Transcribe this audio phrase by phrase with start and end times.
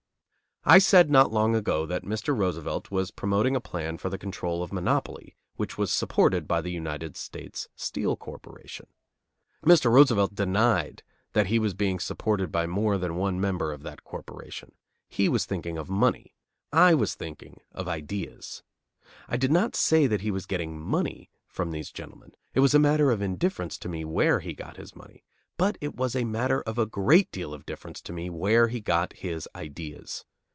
[0.63, 2.37] I said not long ago that Mr.
[2.37, 6.69] Roosevelt was promoting a plan for the control of monopoly which was supported by the
[6.69, 8.85] United States Steel Corporation.
[9.65, 9.91] Mr.
[9.91, 11.01] Roosevelt denied
[11.33, 14.73] that he was being supported by more than one member of that corporation.
[15.09, 16.35] He was thinking of money.
[16.71, 18.61] I was thinking of ideas.
[19.27, 22.79] I did not say that he was getting money from these gentlemen; it was a
[22.79, 25.23] matter of indifference to me where he got his money;
[25.57, 28.79] but it was a matter of a great deal of difference to me where he
[28.79, 30.23] got his ideas.